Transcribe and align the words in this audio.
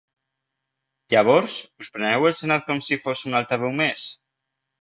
Llavors, 1.15 1.59
us 1.85 1.91
preneu 1.97 2.25
el 2.31 2.35
senat 2.39 2.67
com 2.71 2.81
si 2.89 3.01
fos 3.07 3.25
un 3.33 3.41
altaveu 3.43 3.77
més? 3.85 4.09